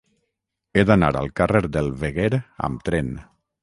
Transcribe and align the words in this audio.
He 0.73 0.85
d'anar 0.91 1.11
al 1.21 1.31
carrer 1.41 1.63
del 1.79 1.95
Veguer 2.07 2.29
amb 2.71 2.87
tren. 2.91 3.19